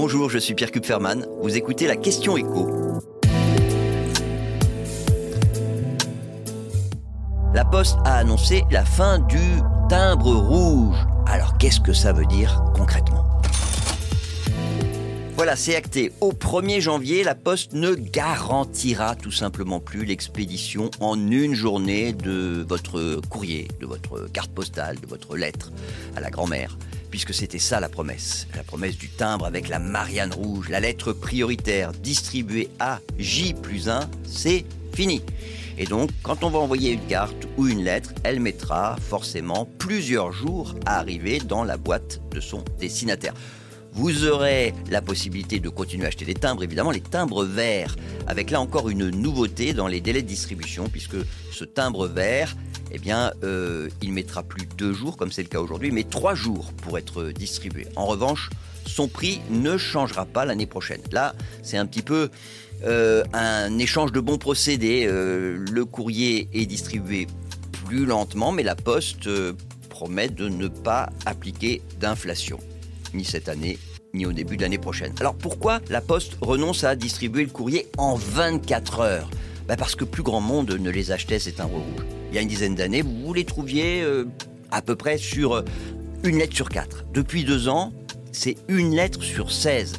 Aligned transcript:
Bonjour, 0.00 0.30
je 0.30 0.38
suis 0.38 0.54
Pierre 0.54 0.70
Kupferman. 0.70 1.26
Vous 1.42 1.56
écoutez 1.56 1.88
la 1.88 1.96
question 1.96 2.36
écho. 2.36 2.70
La 7.52 7.64
Poste 7.64 7.96
a 8.04 8.18
annoncé 8.18 8.62
la 8.70 8.84
fin 8.84 9.18
du 9.18 9.40
timbre 9.88 10.36
rouge. 10.36 10.96
Alors 11.26 11.58
qu'est-ce 11.58 11.80
que 11.80 11.92
ça 11.92 12.12
veut 12.12 12.26
dire 12.26 12.62
concrètement? 12.76 13.24
Voilà, 15.34 15.56
c'est 15.56 15.74
acté. 15.74 16.12
Au 16.20 16.30
1er 16.30 16.78
janvier, 16.78 17.24
la 17.24 17.34
Poste 17.34 17.72
ne 17.72 17.94
garantira 17.94 19.16
tout 19.16 19.32
simplement 19.32 19.80
plus 19.80 20.04
l'expédition 20.04 20.92
en 21.00 21.16
une 21.16 21.54
journée 21.54 22.12
de 22.12 22.64
votre 22.68 23.20
courrier, 23.28 23.66
de 23.80 23.86
votre 23.86 24.30
carte 24.32 24.52
postale, 24.52 25.00
de 25.00 25.08
votre 25.08 25.36
lettre 25.36 25.72
à 26.14 26.20
la 26.20 26.30
grand-mère. 26.30 26.78
Puisque 27.10 27.32
c'était 27.32 27.58
ça 27.58 27.80
la 27.80 27.88
promesse. 27.88 28.46
La 28.54 28.62
promesse 28.62 28.98
du 28.98 29.08
timbre 29.08 29.46
avec 29.46 29.68
la 29.68 29.78
Marianne 29.78 30.32
rouge, 30.32 30.68
la 30.68 30.80
lettre 30.80 31.12
prioritaire 31.12 31.92
distribuée 31.92 32.68
à 32.78 33.00
J 33.18 33.54
plus 33.54 33.88
1, 33.88 34.08
c'est 34.24 34.64
fini. 34.94 35.22
Et 35.78 35.86
donc, 35.86 36.10
quand 36.22 36.42
on 36.42 36.50
va 36.50 36.58
envoyer 36.58 36.92
une 36.92 37.06
carte 37.06 37.46
ou 37.56 37.68
une 37.68 37.84
lettre, 37.84 38.12
elle 38.24 38.40
mettra 38.40 38.96
forcément 39.00 39.68
plusieurs 39.78 40.32
jours 40.32 40.74
à 40.84 40.98
arriver 40.98 41.38
dans 41.38 41.62
la 41.62 41.76
boîte 41.76 42.20
de 42.32 42.40
son 42.40 42.64
destinataire. 42.80 43.32
Vous 43.92 44.26
aurez 44.26 44.74
la 44.90 45.00
possibilité 45.00 45.60
de 45.60 45.68
continuer 45.68 46.04
à 46.04 46.08
acheter 46.08 46.24
des 46.24 46.34
timbres, 46.34 46.62
évidemment 46.62 46.90
les 46.90 47.00
timbres 47.00 47.44
verts, 47.44 47.96
avec 48.26 48.50
là 48.50 48.60
encore 48.60 48.90
une 48.90 49.08
nouveauté 49.08 49.72
dans 49.72 49.86
les 49.86 50.00
délais 50.00 50.22
de 50.22 50.28
distribution, 50.28 50.88
puisque 50.88 51.16
ce 51.52 51.64
timbre 51.64 52.06
vert, 52.06 52.54
eh 52.90 52.98
bien, 52.98 53.32
euh, 53.42 53.88
il 54.02 54.12
mettra 54.12 54.42
plus 54.42 54.66
deux 54.76 54.92
jours, 54.92 55.16
comme 55.16 55.30
c'est 55.30 55.42
le 55.42 55.48
cas 55.48 55.60
aujourd'hui, 55.60 55.90
mais 55.90 56.04
trois 56.04 56.34
jours 56.34 56.72
pour 56.82 56.98
être 56.98 57.24
distribué. 57.30 57.86
En 57.96 58.06
revanche, 58.06 58.50
son 58.86 59.08
prix 59.08 59.40
ne 59.50 59.76
changera 59.76 60.24
pas 60.24 60.44
l'année 60.44 60.66
prochaine. 60.66 61.00
Là, 61.12 61.34
c'est 61.62 61.76
un 61.76 61.86
petit 61.86 62.02
peu 62.02 62.30
euh, 62.84 63.24
un 63.32 63.78
échange 63.78 64.12
de 64.12 64.20
bons 64.20 64.38
procédés. 64.38 65.06
Euh, 65.06 65.64
le 65.70 65.84
courrier 65.84 66.48
est 66.52 66.66
distribué 66.66 67.26
plus 67.84 68.06
lentement, 68.06 68.52
mais 68.52 68.62
la 68.62 68.76
Poste 68.76 69.28
promet 69.88 70.28
de 70.28 70.48
ne 70.48 70.68
pas 70.68 71.10
appliquer 71.26 71.82
d'inflation 72.00 72.58
ni 73.14 73.24
cette 73.24 73.48
année, 73.48 73.78
ni 74.14 74.26
au 74.26 74.32
début 74.32 74.56
de 74.56 74.62
l'année 74.62 74.78
prochaine. 74.78 75.12
Alors 75.20 75.34
pourquoi 75.34 75.80
la 75.88 76.00
Poste 76.00 76.36
renonce 76.40 76.84
à 76.84 76.96
distribuer 76.96 77.44
le 77.44 77.50
courrier 77.50 77.88
en 77.96 78.14
24 78.14 79.00
heures? 79.00 79.30
Bah, 79.66 79.76
Parce 79.76 79.94
que 79.94 80.04
plus 80.04 80.22
grand 80.22 80.40
monde 80.40 80.70
ne 80.70 80.90
les 80.90 81.10
achetait 81.10 81.38
ces 81.38 81.52
timbres 81.52 81.78
rouges. 81.78 82.17
Il 82.30 82.34
y 82.34 82.38
a 82.38 82.42
une 82.42 82.48
dizaine 82.48 82.74
d'années, 82.74 83.02
vous 83.02 83.32
les 83.32 83.44
trouviez 83.44 84.02
euh, 84.02 84.26
à 84.70 84.82
peu 84.82 84.96
près 84.96 85.16
sur 85.18 85.54
euh, 85.54 85.62
une 86.24 86.38
lettre 86.38 86.54
sur 86.54 86.68
quatre. 86.68 87.04
Depuis 87.12 87.44
deux 87.44 87.68
ans, 87.68 87.92
c'est 88.32 88.56
une 88.68 88.94
lettre 88.94 89.22
sur 89.22 89.50
16. 89.50 89.94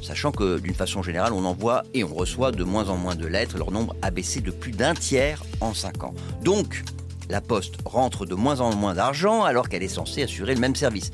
Sachant 0.00 0.30
que 0.30 0.58
d'une 0.58 0.74
façon 0.74 1.02
générale, 1.02 1.32
on 1.32 1.44
envoie 1.44 1.82
et 1.92 2.04
on 2.04 2.14
reçoit 2.14 2.52
de 2.52 2.64
moins 2.64 2.88
en 2.88 2.96
moins 2.96 3.14
de 3.14 3.26
lettres. 3.26 3.58
Leur 3.58 3.72
nombre 3.72 3.94
a 4.02 4.10
baissé 4.10 4.40
de 4.40 4.50
plus 4.50 4.70
d'un 4.70 4.94
tiers 4.94 5.42
en 5.60 5.74
cinq 5.74 6.04
ans. 6.04 6.14
Donc, 6.42 6.82
la 7.28 7.40
Poste 7.40 7.74
rentre 7.84 8.24
de 8.24 8.34
moins 8.34 8.60
en 8.60 8.74
moins 8.74 8.94
d'argent 8.94 9.42
alors 9.44 9.68
qu'elle 9.68 9.82
est 9.82 9.88
censée 9.88 10.22
assurer 10.22 10.54
le 10.54 10.60
même 10.60 10.76
service. 10.76 11.10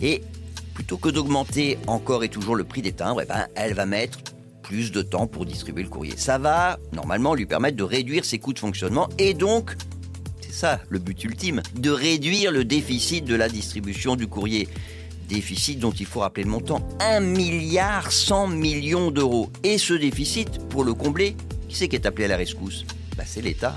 Et 0.00 0.22
plutôt 0.74 0.96
que 0.96 1.08
d'augmenter 1.08 1.78
encore 1.86 2.24
et 2.24 2.28
toujours 2.28 2.56
le 2.56 2.64
prix 2.64 2.80
des 2.80 2.92
timbres, 2.92 3.22
eh 3.22 3.26
ben, 3.26 3.46
elle 3.56 3.74
va 3.74 3.86
mettre 3.86 4.18
plus 4.62 4.92
de 4.92 5.02
temps 5.02 5.26
pour 5.26 5.44
distribuer 5.44 5.82
le 5.82 5.88
courrier. 5.88 6.14
Ça 6.16 6.38
va 6.38 6.78
normalement 6.92 7.34
lui 7.34 7.46
permettre 7.46 7.76
de 7.76 7.82
réduire 7.82 8.24
ses 8.24 8.38
coûts 8.38 8.52
de 8.52 8.58
fonctionnement 8.58 9.08
et 9.18 9.34
donc, 9.34 9.76
c'est 10.40 10.52
ça 10.52 10.80
le 10.88 10.98
but 10.98 11.22
ultime, 11.24 11.62
de 11.76 11.90
réduire 11.90 12.52
le 12.52 12.64
déficit 12.64 13.24
de 13.24 13.34
la 13.34 13.48
distribution 13.48 14.16
du 14.16 14.26
courrier. 14.26 14.68
Déficit 15.28 15.78
dont 15.78 15.92
il 15.92 16.06
faut 16.06 16.20
rappeler 16.20 16.44
le 16.44 16.50
montant, 16.50 16.86
1 17.00 17.20
milliard 17.20 18.12
100 18.12 18.48
millions 18.48 19.10
d'euros. 19.10 19.50
Et 19.62 19.78
ce 19.78 19.94
déficit, 19.94 20.58
pour 20.68 20.84
le 20.84 20.94
combler, 20.94 21.36
qui 21.68 21.76
c'est 21.76 21.88
qui 21.88 21.96
est 21.96 22.06
appelé 22.06 22.26
à 22.26 22.28
la 22.28 22.36
rescousse? 22.36 22.84
Bah, 23.16 23.24
C'est 23.26 23.40
l'État 23.40 23.76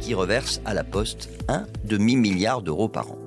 qui 0.00 0.14
reverse 0.14 0.60
à 0.64 0.74
la 0.74 0.84
Poste 0.84 1.28
un 1.48 1.66
demi-milliard 1.84 2.62
d'euros 2.62 2.88
par 2.88 3.10
an. 3.10 3.18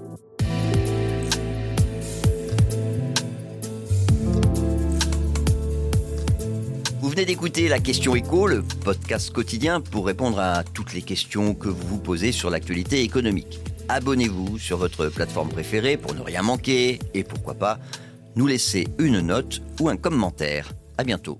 Vous 7.09 7.16
venez 7.16 7.25
d'écouter 7.25 7.68
la 7.70 7.80
question 7.80 8.14
écho, 8.14 8.46
le 8.46 8.62
podcast 8.62 9.31
quotidien 9.31 9.81
pour 9.81 10.06
répondre 10.06 10.40
à 10.40 10.64
toutes 10.64 10.94
les 10.94 11.02
questions 11.02 11.56
que 11.56 11.68
vous 11.68 11.88
vous 11.88 11.97
posez 11.97 12.31
sur 12.31 12.52
l'actualité 12.52 13.02
économique. 13.02 13.59
Abonnez-vous 13.88 14.59
sur 14.59 14.78
votre 14.78 15.08
plateforme 15.08 15.50
préférée 15.50 15.97
pour 15.97 16.14
ne 16.14 16.22
rien 16.22 16.44
manquer 16.44 17.00
et 17.16 17.24
pourquoi 17.24 17.56
pas 17.56 17.80
nous 18.36 18.46
laisser 18.46 18.88
une 19.00 19.22
note 19.22 19.59
ou 19.80 19.90
un 19.90 19.97
commentaire. 19.97 20.72
À 21.00 21.03
bientôt. 21.03 21.40